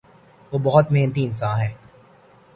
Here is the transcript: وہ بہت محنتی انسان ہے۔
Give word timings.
وہ 0.51 0.59
بہت 0.63 0.91
محنتی 0.91 1.25
انسان 1.25 1.59
ہے۔ 1.61 1.71